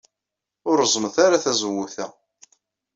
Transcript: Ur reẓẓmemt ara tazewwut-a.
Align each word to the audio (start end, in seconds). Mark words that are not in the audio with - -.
Ur 0.69 0.75
reẓẓmemt 0.79 1.17
ara 1.25 1.43
tazewwut-a. 1.43 2.05